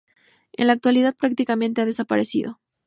[0.53, 2.59] En la actualidad prácticamente ha desaparecido.